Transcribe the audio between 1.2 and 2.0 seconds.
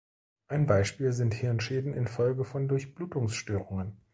Hirnschäden